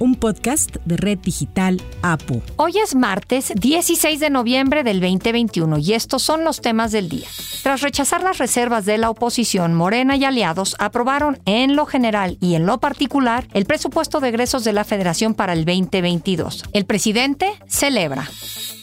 [0.00, 2.42] un podcast de Red Digital APU.
[2.56, 7.28] Hoy es martes 16 de noviembre del 2021 y estos son los temas del día.
[7.62, 12.54] Tras rechazar las reservas de la oposición, Morena y aliados aprobaron en lo general y
[12.54, 16.64] en lo particular el presupuesto de egresos de la Federación para el 2022.
[16.72, 18.28] El presidente celebra.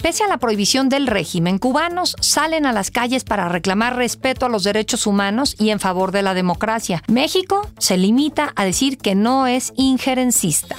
[0.04, 4.49] Pese a la prohibición del régimen, cubanos salen a las calles para reclamar respeto a
[4.49, 7.02] los derechos humanos y en favor de la democracia.
[7.08, 10.76] México se limita a decir que no es injerencista.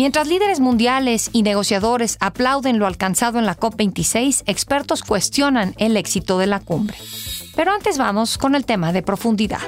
[0.00, 6.38] Mientras líderes mundiales y negociadores aplauden lo alcanzado en la COP26, expertos cuestionan el éxito
[6.38, 6.96] de la cumbre.
[7.54, 9.60] Pero antes vamos con el tema de profundidad.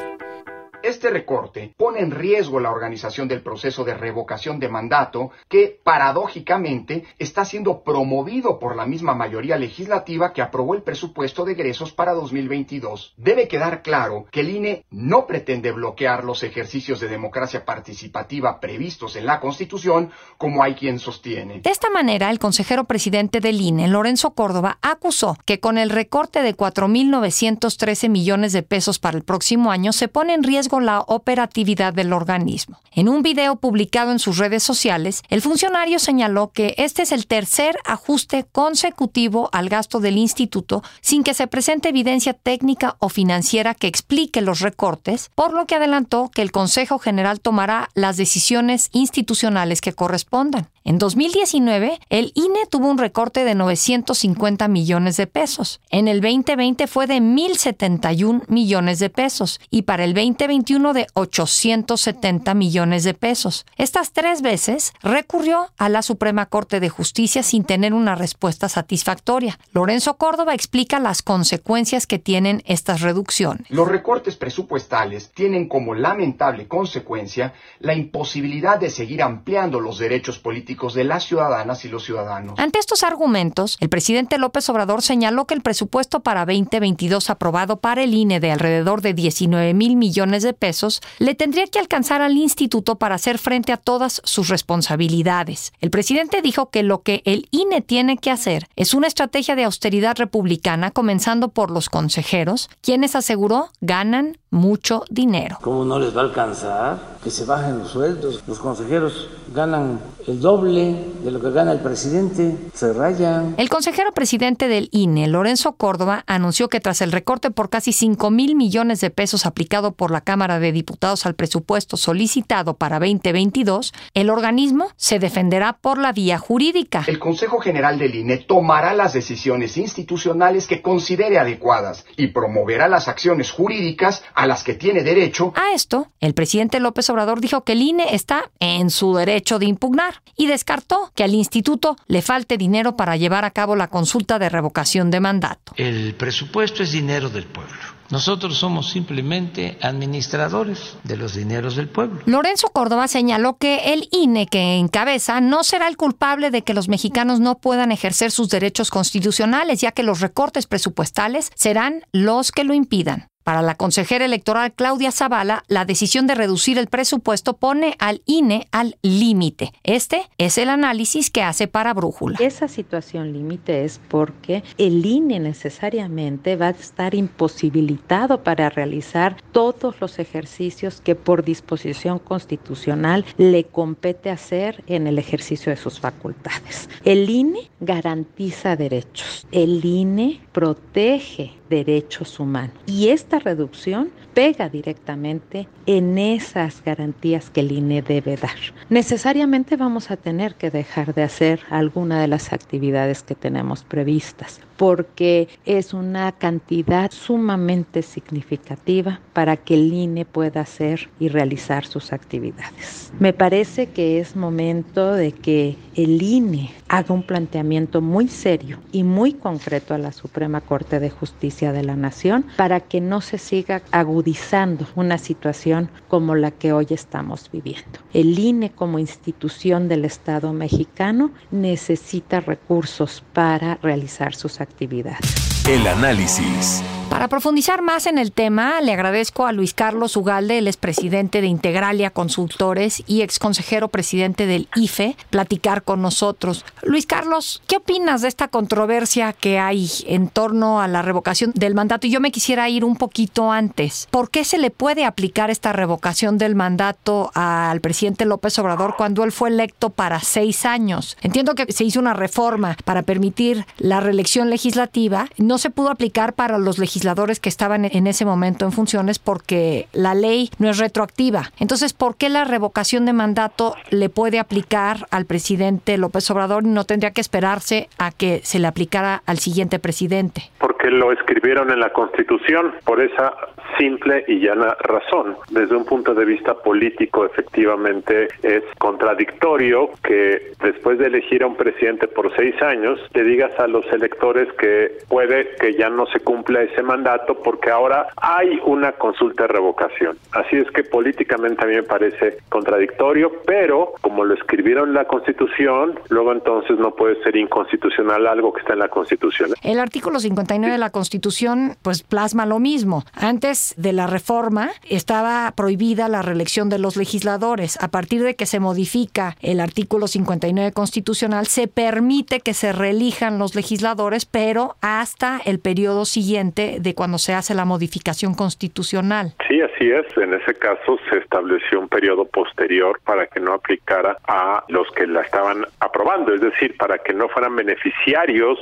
[0.82, 7.04] Este recorte pone en riesgo la organización del proceso de revocación de mandato que, paradójicamente,
[7.18, 12.14] está siendo promovido por la misma mayoría legislativa que aprobó el presupuesto de egresos para
[12.14, 13.14] 2022.
[13.16, 19.14] Debe quedar claro que el INE no pretende bloquear los ejercicios de democracia participativa previstos
[19.14, 21.60] en la Constitución, como hay quien sostiene.
[21.60, 26.42] De esta manera, el consejero presidente del INE, Lorenzo Córdoba, acusó que con el recorte
[26.42, 31.92] de 4.913 millones de pesos para el próximo año se pone en riesgo la operatividad
[31.92, 32.78] del organismo.
[32.94, 37.26] En un video publicado en sus redes sociales, el funcionario señaló que este es el
[37.26, 43.74] tercer ajuste consecutivo al gasto del instituto sin que se presente evidencia técnica o financiera
[43.74, 48.88] que explique los recortes, por lo que adelantó que el Consejo General tomará las decisiones
[48.92, 50.68] institucionales que correspondan.
[50.84, 55.80] En 2019, el INE tuvo un recorte de 950 millones de pesos.
[55.90, 62.54] En el 2020 fue de 1.071 millones de pesos y para el 2021 de 870
[62.54, 63.64] millones de pesos.
[63.76, 69.60] Estas tres veces recurrió a la Suprema Corte de Justicia sin tener una respuesta satisfactoria.
[69.72, 73.70] Lorenzo Córdoba explica las consecuencias que tienen estas reducciones.
[73.70, 80.71] Los recortes presupuestales tienen como lamentable consecuencia la imposibilidad de seguir ampliando los derechos políticos
[80.72, 82.58] de las ciudadanas y los ciudadanos.
[82.58, 88.02] Ante estos argumentos, el presidente López Obrador señaló que el presupuesto para 2022 aprobado para
[88.02, 92.36] el INE de alrededor de 19 mil millones de pesos le tendría que alcanzar al
[92.36, 95.72] instituto para hacer frente a todas sus responsabilidades.
[95.80, 99.64] El presidente dijo que lo que el INE tiene que hacer es una estrategia de
[99.64, 105.58] austeridad republicana, comenzando por los consejeros, quienes aseguró ganan mucho dinero.
[105.62, 107.12] ¿Cómo no les va a alcanzar?
[107.24, 108.42] Que se bajen los sueldos.
[108.46, 112.56] Los consejeros ganan el doble de lo que gana el presidente.
[112.74, 113.54] Se rayan.
[113.56, 118.30] El consejero presidente del INE, Lorenzo Córdoba, anunció que tras el recorte por casi 5
[118.30, 123.92] mil millones de pesos aplicado por la Cámara de Diputados al presupuesto solicitado para 2022,
[124.14, 127.04] el organismo se defenderá por la vía jurídica.
[127.06, 133.08] El Consejo General del INE tomará las decisiones institucionales que considere adecuadas y promoverá las
[133.08, 135.52] acciones jurídicas a las que tiene derecho.
[135.56, 139.66] A esto, el presidente López Obrador dijo que el INE está en su derecho de
[139.66, 144.38] impugnar y descartó que al instituto le falte dinero para llevar a cabo la consulta
[144.38, 145.72] de revocación de mandato.
[145.76, 147.76] El presupuesto es dinero del pueblo.
[148.12, 152.20] Nosotros somos simplemente administradores de los dineros del pueblo.
[152.26, 156.90] Lorenzo Córdoba señaló que el INE que encabeza no será el culpable de que los
[156.90, 162.64] mexicanos no puedan ejercer sus derechos constitucionales, ya que los recortes presupuestales serán los que
[162.64, 163.28] lo impidan.
[163.44, 168.68] Para la consejera electoral Claudia Zavala, la decisión de reducir el presupuesto pone al INE
[168.70, 169.72] al límite.
[169.82, 172.38] Este es el análisis que hace para Brújula.
[172.40, 180.00] Esa situación límite es porque el INE necesariamente va a estar imposibilitado para realizar todos
[180.00, 186.88] los ejercicios que por disposición constitucional le compete hacer en el ejercicio de sus facultades.
[187.04, 189.46] El INE garantiza derechos.
[189.50, 192.76] El INE protege derechos humanos.
[192.86, 198.56] Y esta reducción pega directamente en esas garantías que el INE debe dar.
[198.88, 204.60] Necesariamente vamos a tener que dejar de hacer alguna de las actividades que tenemos previstas,
[204.76, 212.12] porque es una cantidad sumamente significativa para que el INE pueda hacer y realizar sus
[212.12, 213.12] actividades.
[213.18, 219.02] Me parece que es momento de que el INE haga un planteamiento muy serio y
[219.02, 223.38] muy concreto a la Suprema Corte de Justicia de la Nación para que no se
[223.38, 228.00] siga agudizando una situación como la que hoy estamos viviendo.
[228.12, 235.51] El INE como institución del Estado mexicano necesita recursos para realizar sus actividades.
[235.68, 236.82] El análisis
[237.12, 241.46] Para profundizar más en el tema, le agradezco a Luis Carlos Ugalde, el expresidente de
[241.46, 246.64] Integralia Consultores y ex consejero presidente del IFE, platicar con nosotros.
[246.82, 251.74] Luis Carlos, ¿qué opinas de esta controversia que hay en torno a la revocación del
[251.74, 252.06] mandato?
[252.06, 254.08] Y yo me quisiera ir un poquito antes.
[254.10, 259.22] ¿Por qué se le puede aplicar esta revocación del mandato al presidente López Obrador cuando
[259.22, 261.18] él fue electo para seis años?
[261.20, 265.28] Entiendo que se hizo una reforma para permitir la reelección legislativa.
[265.58, 270.14] Se pudo aplicar para los legisladores que estaban en ese momento en funciones porque la
[270.14, 271.52] ley no es retroactiva.
[271.58, 276.68] Entonces, ¿por qué la revocación de mandato le puede aplicar al presidente López Obrador y
[276.68, 280.50] no tendría que esperarse a que se le aplicara al siguiente presidente?
[280.82, 283.32] Porque lo escribieron en la Constitución, por esa
[283.78, 285.36] simple y llana razón.
[285.50, 291.56] Desde un punto de vista político, efectivamente, es contradictorio que después de elegir a un
[291.56, 296.18] presidente por seis años, le digas a los electores que puede que ya no se
[296.18, 300.18] cumpla ese mandato porque ahora hay una consulta de revocación.
[300.32, 305.04] Así es que políticamente a mí me parece contradictorio, pero como lo escribieron en la
[305.04, 309.50] Constitución, luego entonces no puede ser inconstitucional algo que está en la Constitución.
[309.62, 313.04] El artículo 59 de la Constitución pues plasma lo mismo.
[313.14, 317.78] Antes de la reforma estaba prohibida la reelección de los legisladores.
[317.82, 323.38] A partir de que se modifica el artículo 59 constitucional, se permite que se reelijan
[323.38, 329.34] los legisladores, pero hasta el periodo siguiente de cuando se hace la modificación constitucional.
[329.48, 330.06] Sí, así es.
[330.16, 335.06] En ese caso se estableció un periodo posterior para que no aplicara a los que
[335.06, 338.58] la estaban aprobando, es decir, para que no fueran beneficiarios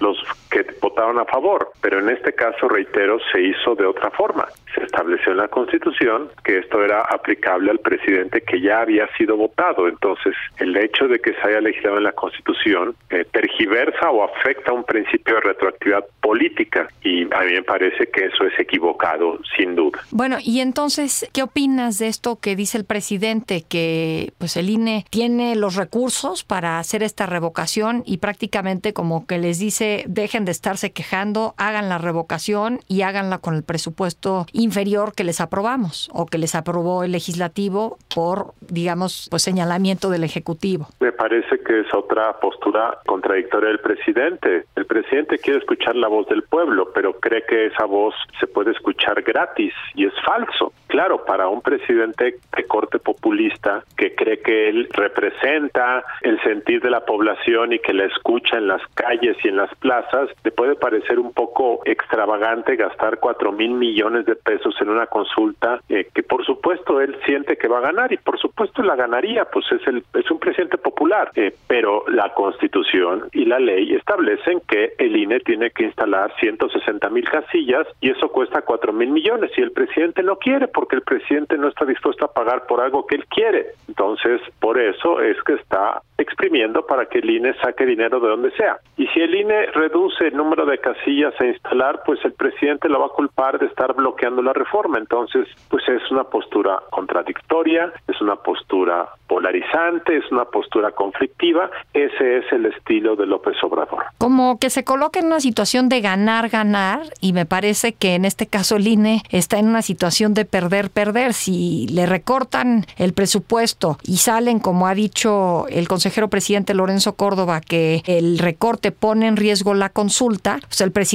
[0.00, 0.16] los
[0.50, 1.49] que votaron a favor.
[1.80, 4.46] Pero en este caso, reitero, se hizo de otra forma.
[4.74, 9.36] Se estableció en la Constitución que esto era aplicable al presidente que ya había sido
[9.36, 9.88] votado.
[9.88, 14.72] Entonces, el hecho de que se haya legislado en la Constitución eh, tergiversa o afecta
[14.72, 19.74] un principio de retroactividad política y a mí me parece que eso es equivocado, sin
[19.74, 20.00] duda.
[20.10, 25.04] Bueno, y entonces, ¿qué opinas de esto que dice el presidente, que pues el INE
[25.10, 30.52] tiene los recursos para hacer esta revocación y prácticamente como que les dice, dejen de
[30.52, 36.26] estarse quejando, hagan la revocación y háganla con el presupuesto inferior que les aprobamos o
[36.26, 40.88] que les aprobó el legislativo por, digamos, pues señalamiento del Ejecutivo?
[41.00, 44.64] Me parece que es otra postura contradictoria del presidente.
[44.76, 48.72] El presidente quiere escuchar la voz del pueblo, pero cree que esa voz se puede
[48.72, 50.72] escuchar gratis y es falso.
[50.88, 56.90] Claro, para un presidente de corte populista que cree que él representa el sentir de
[56.90, 60.74] la población y que la escucha en las calles y en las plazas, le puede
[60.74, 66.22] parecer un poco extravagante gastar cuatro mil millones de pesos en una consulta eh, que
[66.22, 69.86] por supuesto él siente que va a ganar y por supuesto la ganaría, pues es
[69.86, 75.16] el es un presidente popular, eh, pero la Constitución y la ley establecen que el
[75.16, 79.72] INE tiene que instalar 160 mil casillas y eso cuesta cuatro mil millones y el
[79.72, 83.24] presidente no quiere porque el presidente no está dispuesto a pagar por algo que él
[83.26, 83.66] quiere.
[83.88, 88.50] Entonces, por eso es que está exprimiendo para que el INE saque dinero de donde
[88.52, 88.78] sea.
[88.96, 93.00] Y si el INE reduce el número de casillas a instalar, pues el presidente lo
[93.00, 94.98] va a culpar de estar bloqueando la reforma.
[94.98, 101.70] Entonces, pues es una postura contradictoria, es una postura polarizante, es una postura conflictiva.
[101.92, 104.04] Ese es el estilo de López Obrador.
[104.18, 108.24] Como que se coloca en una situación de ganar, ganar, y me parece que en
[108.24, 111.32] este caso el INE está en una situación de perder, perder.
[111.34, 117.60] Si le recortan el presupuesto y salen, como ha dicho el consejero presidente Lorenzo Córdoba,
[117.60, 121.09] que el recorte pone en riesgo la consulta, pues el presidente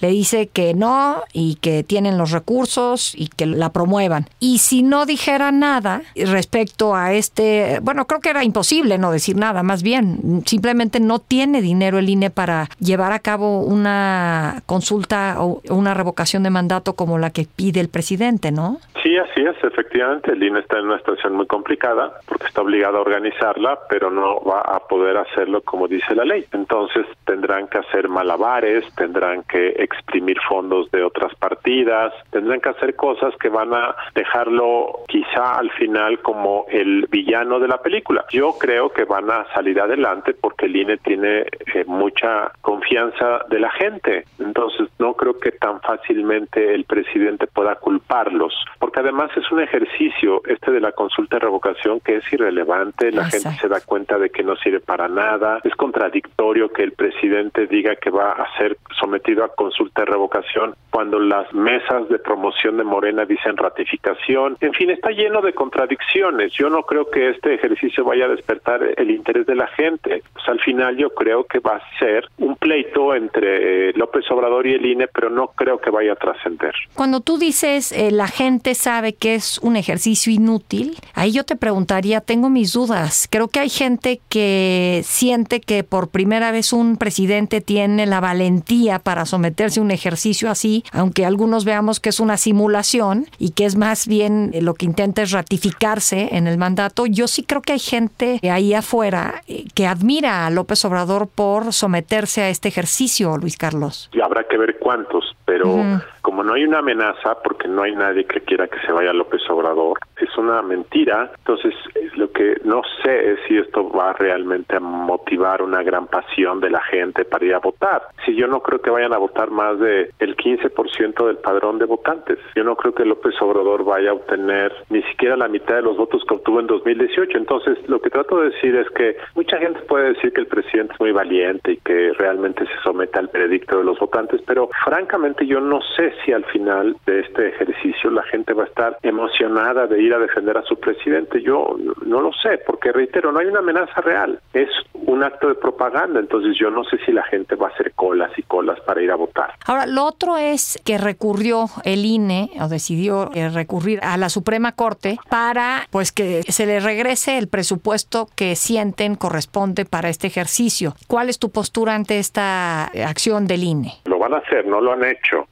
[0.00, 4.26] le dice que no y que tienen los recursos y que la promuevan.
[4.38, 9.36] Y si no dijera nada respecto a este, bueno, creo que era imposible no decir
[9.36, 15.36] nada, más bien, simplemente no tiene dinero el INE para llevar a cabo una consulta
[15.38, 18.78] o una revocación de mandato como la que pide el presidente, ¿no?
[19.02, 22.98] Sí, así es, efectivamente, el INE está en una situación muy complicada porque está obligado
[22.98, 26.44] a organizarla, pero no va a poder hacerlo como dice la ley.
[26.52, 29.13] Entonces tendrán que hacer malabares, tendrán
[29.48, 35.58] que exprimir fondos de otras partidas, tendrán que hacer cosas que van a dejarlo quizá
[35.58, 38.24] al final como el villano de la película.
[38.30, 41.40] Yo creo que van a salir adelante porque el INE tiene
[41.74, 44.24] eh, mucha confianza de la gente.
[44.38, 50.42] Entonces no creo que tan fácilmente el presidente pueda culparlos, porque además es un ejercicio
[50.46, 54.30] este de la consulta de revocación que es irrelevante, la gente se da cuenta de
[54.30, 55.60] que no sirve para nada.
[55.64, 60.74] Es contradictorio que el presidente diga que va a ser sometido a consulta de revocación
[60.90, 64.56] cuando las mesas de promoción de Morena dicen ratificación.
[64.60, 66.52] En fin, está lleno de contradicciones.
[66.52, 70.22] Yo no creo que este ejercicio vaya a despertar el interés de la gente.
[70.32, 74.66] Pues al final yo creo que va a ser un pleito entre eh, López Obrador
[74.66, 76.74] y el INE, pero no creo que vaya a trascender.
[76.94, 81.56] Cuando tú dices eh, la gente sabe que es un ejercicio inútil, ahí yo te
[81.56, 83.28] preguntaría, tengo mis dudas.
[83.30, 88.93] Creo que hay gente que siente que por primera vez un presidente tiene la valentía
[88.98, 93.64] para someterse a un ejercicio así, aunque algunos veamos que es una simulación y que
[93.64, 97.06] es más bien eh, lo que intenta es ratificarse en el mandato.
[97.06, 99.42] Yo sí creo que hay gente ahí afuera
[99.74, 104.10] que admira a López Obrador por someterse a este ejercicio, Luis Carlos.
[104.12, 108.24] Y habrá que ver cuántos, pero como no hay una amenaza, porque no hay nadie
[108.24, 111.30] que quiera que se vaya López Obrador, es una mentira.
[111.38, 111.74] Entonces,
[112.16, 116.70] lo que no sé es si esto va realmente a motivar una gran pasión de
[116.70, 118.02] la gente para ir a votar.
[118.24, 121.86] Si yo no creo que vayan a votar más de el 15% del padrón de
[121.86, 122.38] votantes.
[122.54, 125.96] Yo no creo que López Obrador vaya a obtener ni siquiera la mitad de los
[125.96, 127.36] votos que obtuvo en 2018.
[127.38, 130.94] Entonces, lo que trato de decir es que mucha gente puede decir que el presidente
[130.94, 135.46] es muy valiente y que realmente se somete al veredicto de los votantes, pero francamente
[135.46, 139.86] yo no sé si al final de este ejercicio la gente va a estar emocionada
[139.86, 141.42] de ir a defender a su presidente.
[141.42, 145.54] Yo no lo sé, porque reitero, no hay una amenaza real, es un acto de
[145.54, 149.02] propaganda, entonces yo no sé si la gente va a hacer colas y colas para
[149.02, 149.52] ir a votar.
[149.66, 154.72] Ahora, lo otro es que recurrió el INE o decidió eh, recurrir a la Suprema
[154.72, 160.94] Corte para pues que se le regrese el presupuesto que sienten corresponde para este ejercicio.
[161.06, 163.92] ¿Cuál es tu postura ante esta acción del INE?
[164.06, 165.48] Lo van a hacer, no lo han hecho.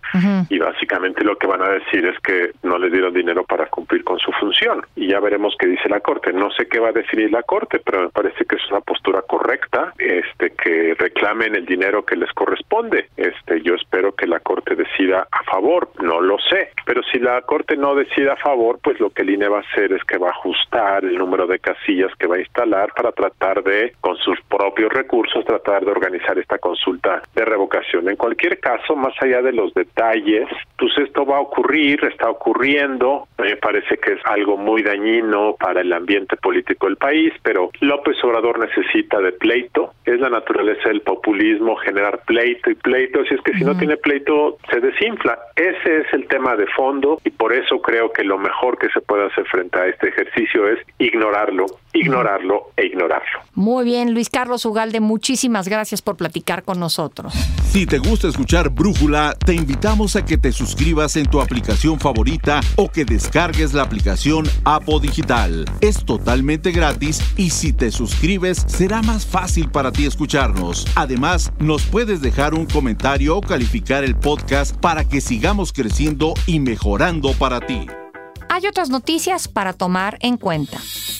[0.48, 4.04] Y básicamente lo que van a decir es que no les dieron dinero para cumplir
[4.04, 4.82] con su función.
[4.96, 6.32] Y ya veremos qué dice la Corte.
[6.32, 9.22] No sé qué va a definir la Corte, pero me parece que es una postura
[9.22, 13.08] correcta, este, que reclamen el dinero que les corresponde.
[13.16, 16.70] Este, yo espero que la Corte decida a favor, no lo sé.
[16.84, 19.60] Pero si la Corte no decide a favor, pues lo que el INE va a
[19.72, 23.12] hacer es que va a ajustar el número de casillas que va a instalar para
[23.12, 28.08] tratar de, con sus propios recursos, tratar de organizar esta consulta de revocación.
[28.08, 30.01] En cualquier caso, más allá de los detalles,
[30.78, 35.80] pues esto va a ocurrir, está ocurriendo, me parece que es algo muy dañino para
[35.80, 41.02] el ambiente político del país, pero López Obrador necesita de pleito, es la naturaleza del
[41.02, 45.38] populismo generar pleito y pleito, si es que si no tiene pleito se desinfla.
[45.54, 49.00] Ese es el tema de fondo y por eso creo que lo mejor que se
[49.00, 53.40] puede hacer frente a este ejercicio es ignorarlo, ignorarlo e ignorarlo.
[53.54, 57.34] Muy bien, Luis Carlos Ugalde, muchísimas gracias por platicar con nosotros.
[57.72, 62.60] Si te gusta escuchar Brújula, te invitamos a que te suscribas en tu aplicación favorita
[62.76, 65.64] o que descargues la aplicación Apo Digital.
[65.80, 70.86] Es totalmente gratis y si te suscribes será más fácil para ti escucharnos.
[70.96, 76.60] Además, nos puedes dejar un comentario o calificar el podcast para que sigamos creciendo y
[76.60, 77.86] mejorando para ti.
[78.54, 80.76] Hay otras noticias para tomar en cuenta.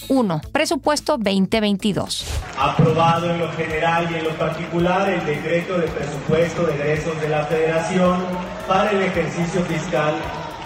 [0.09, 0.43] 1.
[0.53, 2.27] Presupuesto 2022.
[2.59, 7.31] Aprobado en lo general y en lo particular el decreto de presupuesto de egresos de
[7.31, 8.19] la Federación
[8.69, 10.15] para el ejercicio fiscal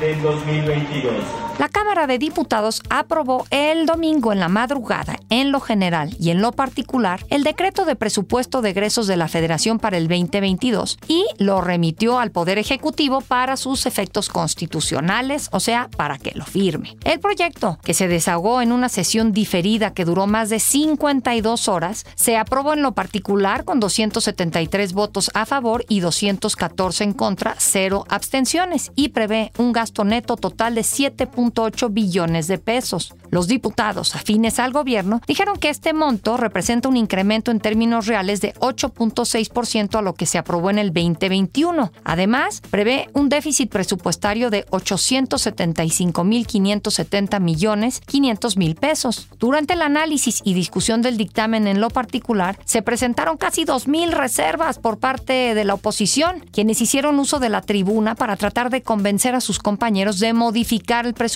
[0.00, 1.45] del 2022.
[1.58, 6.42] La Cámara de Diputados aprobó el domingo en la madrugada, en lo general y en
[6.42, 11.24] lo particular, el decreto de presupuesto de egresos de la Federación para el 2022 y
[11.38, 16.98] lo remitió al Poder Ejecutivo para sus efectos constitucionales, o sea, para que lo firme.
[17.04, 22.04] El proyecto, que se desahogó en una sesión diferida que duró más de 52 horas,
[22.16, 28.04] se aprobó en lo particular con 273 votos a favor y 214 en contra, cero
[28.10, 33.14] abstenciones y prevé un gasto neto total de 7 8 billones de pesos.
[33.30, 38.40] Los diputados afines al gobierno dijeron que este monto representa un incremento en términos reales
[38.40, 41.92] de 8.6% a lo que se aprobó en el 2021.
[42.04, 49.28] Además, prevé un déficit presupuestario de 875.570 millones 500 mil pesos.
[49.38, 54.78] Durante el análisis y discusión del dictamen en lo particular, se presentaron casi 2.000 reservas
[54.78, 59.34] por parte de la oposición, quienes hicieron uso de la tribuna para tratar de convencer
[59.34, 61.35] a sus compañeros de modificar el presupuesto,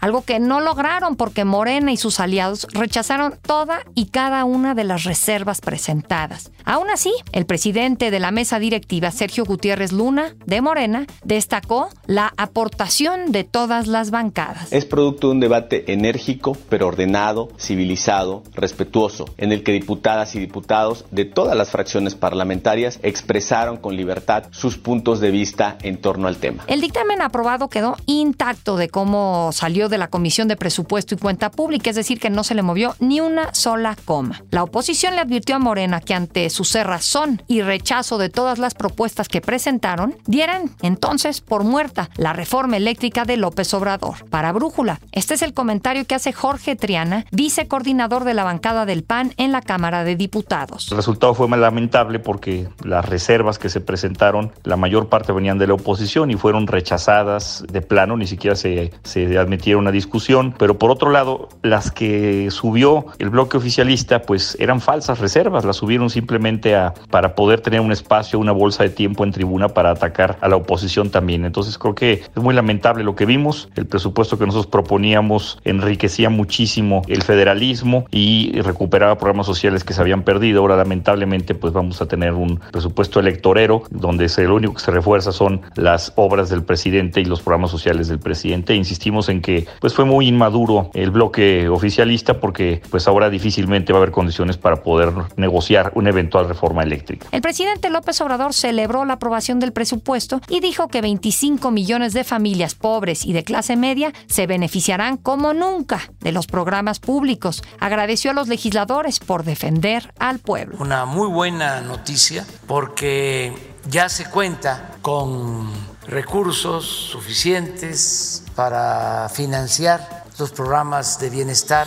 [0.00, 4.84] algo que no lograron porque Morena y sus aliados rechazaron toda y cada una de
[4.84, 6.50] las reservas presentadas.
[6.64, 12.32] Aún así, el presidente de la mesa directiva, Sergio Gutiérrez Luna, de Morena, destacó la
[12.36, 14.70] aportación de todas las bancadas.
[14.72, 20.40] Es producto de un debate enérgico, pero ordenado, civilizado, respetuoso, en el que diputadas y
[20.40, 26.28] diputados de todas las fracciones parlamentarias expresaron con libertad sus puntos de vista en torno
[26.28, 26.64] al tema.
[26.66, 29.17] El dictamen aprobado quedó intacto de cómo
[29.52, 32.62] salió de la Comisión de Presupuesto y Cuenta Pública, es decir, que no se le
[32.62, 34.42] movió ni una sola coma.
[34.50, 38.74] La oposición le advirtió a Morena que ante su cerrazón y rechazo de todas las
[38.74, 44.28] propuestas que presentaron, dieran entonces por muerta la reforma eléctrica de López Obrador.
[44.30, 49.04] Para Brújula, este es el comentario que hace Jorge Triana, vicecoordinador de la bancada del
[49.04, 50.88] PAN en la Cámara de Diputados.
[50.90, 55.66] El resultado fue lamentable porque las reservas que se presentaron, la mayor parte venían de
[55.66, 60.78] la oposición y fueron rechazadas de plano, ni siquiera se, se admitieron una discusión, pero
[60.78, 66.10] por otro lado, las que subió el bloque oficialista, pues eran falsas reservas, las subieron
[66.10, 70.38] simplemente a, para poder tener un espacio, una bolsa de tiempo en tribuna para atacar
[70.40, 71.44] a la oposición también.
[71.44, 76.30] Entonces creo que es muy lamentable lo que vimos, el presupuesto que nosotros proponíamos enriquecía
[76.30, 80.60] muchísimo el federalismo y recuperaba programas sociales que se habían perdido.
[80.60, 85.32] Ahora lamentablemente pues vamos a tener un presupuesto electorero donde lo único que se refuerza
[85.32, 88.74] son las obras del presidente y los programas sociales del presidente.
[88.88, 93.98] Insistimos en que pues fue muy inmaduro el bloque oficialista porque pues ahora difícilmente va
[93.98, 97.26] a haber condiciones para poder negociar una eventual reforma eléctrica.
[97.30, 102.24] El presidente López Obrador celebró la aprobación del presupuesto y dijo que 25 millones de
[102.24, 107.62] familias pobres y de clase media se beneficiarán como nunca de los programas públicos.
[107.80, 110.78] Agradeció a los legisladores por defender al pueblo.
[110.80, 113.52] Una muy buena noticia porque
[113.86, 115.68] ya se cuenta con
[116.08, 121.86] recursos suficientes para financiar los programas de bienestar.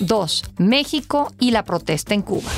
[0.00, 0.44] 2.
[0.58, 2.50] México y la protesta en Cuba.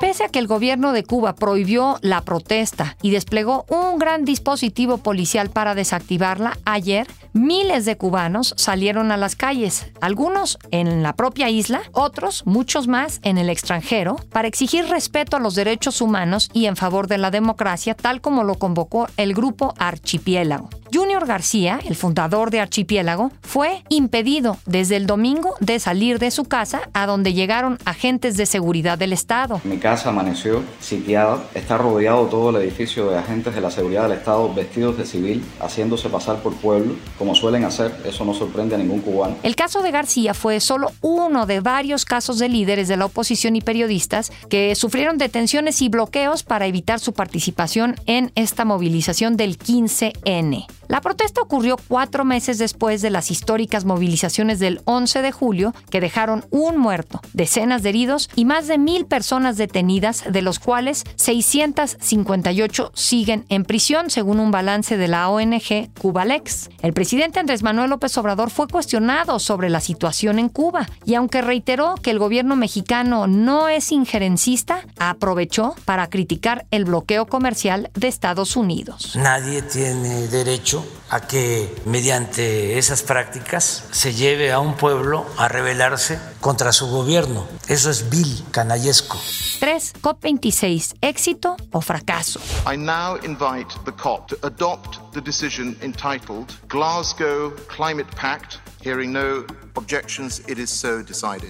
[0.00, 4.98] Pese a que el gobierno de Cuba prohibió la protesta y desplegó un gran dispositivo
[4.98, 11.48] policial para desactivarla, ayer miles de cubanos salieron a las calles, algunos en la propia
[11.50, 16.66] isla, otros, muchos más, en el extranjero, para exigir respeto a los derechos humanos y
[16.66, 20.70] en favor de la democracia, tal como lo convocó el grupo Archipiélago.
[20.92, 26.44] Junior García, el fundador de Archipiélago, fue impedido desde el domingo de salir de su
[26.44, 29.60] casa a donde llegaron agentes de seguridad del Estado.
[29.62, 34.18] Mi casa amaneció sitiada, está rodeado todo el edificio de agentes de la seguridad del
[34.18, 38.78] Estado vestidos de civil, haciéndose pasar por pueblo, como suelen hacer, eso no sorprende a
[38.78, 39.36] ningún cubano.
[39.44, 43.54] El caso de García fue solo uno de varios casos de líderes de la oposición
[43.54, 49.56] y periodistas que sufrieron detenciones y bloqueos para evitar su participación en esta movilización del
[49.56, 50.66] 15N.
[50.90, 56.00] La protesta ocurrió cuatro meses después de las históricas movilizaciones del 11 de julio que
[56.00, 61.04] dejaron un muerto, decenas de heridos y más de mil personas detenidas, de los cuales
[61.14, 66.70] 658 siguen en prisión, según un balance de la ONG Cubalex.
[66.82, 71.40] El presidente Andrés Manuel López Obrador fue cuestionado sobre la situación en Cuba y aunque
[71.40, 78.08] reiteró que el gobierno mexicano no es injerencista, aprovechó para criticar el bloqueo comercial de
[78.08, 79.14] Estados Unidos.
[79.14, 86.18] Nadie tiene derecho a que mediante esas prácticas se lleve a un pueblo a rebelarse
[86.40, 87.46] contra su gobierno.
[87.68, 89.18] Eso es vil, canallesco.
[89.58, 89.94] 3.
[90.00, 92.40] COP26, éxito o fracaso.
[92.70, 99.44] I now invite the COP to adopt the decision entitled Glasgow Climate Pact, hearing no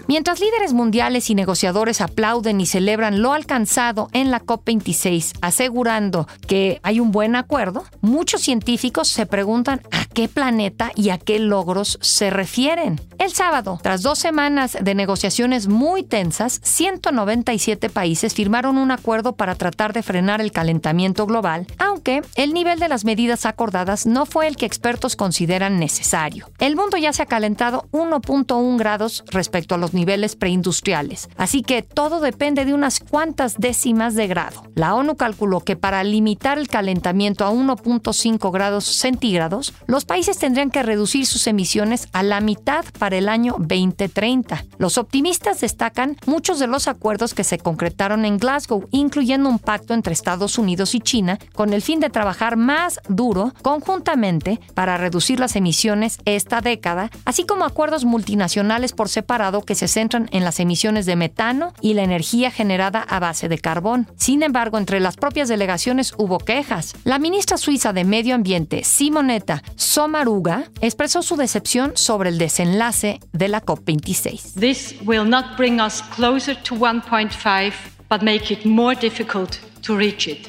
[0.07, 6.81] Mientras líderes mundiales y negociadores aplauden y celebran lo alcanzado en la COP26, asegurando que
[6.83, 11.99] hay un buen acuerdo, muchos científicos se preguntan a qué planeta y a qué logros
[12.01, 13.01] se refieren.
[13.19, 19.55] El sábado, tras dos semanas de negociaciones muy tensas, 197 países firmaron un acuerdo para
[19.55, 24.49] tratar de frenar el calentamiento global, aunque el nivel de las medidas acordadas no fue
[24.49, 26.51] el que expertos consideran necesario.
[26.59, 31.83] El mundo ya se ha calentado 1.1 grados respecto a los niveles preindustriales, así que
[31.83, 34.63] todo depende de unas cuantas décimas de grado.
[34.75, 40.71] La ONU calculó que para limitar el calentamiento a 1.5 grados centígrados, los países tendrían
[40.71, 44.65] que reducir sus emisiones a la mitad para el año 2030.
[44.79, 49.95] Los optimistas destacan muchos de los acuerdos que se concretaron en Glasgow, incluyendo un pacto
[49.95, 55.41] entre Estados Unidos y China con el fin de trabajar más duro conjuntamente para reducir
[55.41, 60.61] las emisiones esta década, así como acuerdos multinacionales por separado que se centran en las
[60.61, 64.09] emisiones de metano y la energía generada a base de carbón.
[64.17, 66.95] Sin embargo, entre las propias delegaciones hubo quejas.
[67.05, 73.49] La ministra suiza de Medio Ambiente, Simonetta Sommaruga, expresó su decepción sobre el desenlace de
[73.49, 74.59] la COP26.
[74.59, 77.73] This will not bring us closer to 1.5,
[78.09, 79.70] but make it more difficult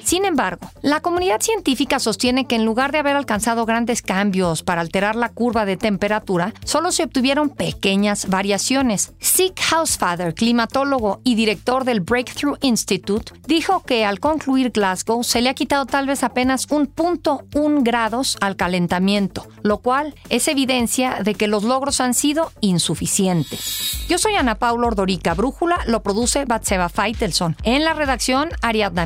[0.04, 4.82] Sin embargo, la comunidad científica sostiene que en lugar de haber alcanzado grandes cambios para
[4.82, 9.14] alterar la curva de temperatura, solo se obtuvieron pequeñas variaciones.
[9.20, 15.50] Sig Housefather, climatólogo y director del Breakthrough Institute, dijo que al concluir Glasgow se le
[15.50, 21.20] ha quitado tal vez apenas un punto un grados al calentamiento, lo cual es evidencia
[21.24, 24.06] de que los logros han sido insuficientes.
[24.08, 27.56] Yo soy Ana Paula Ordorica, Brújula lo produce Batseba Feitelson.
[27.64, 29.06] En la redacción, Ariadna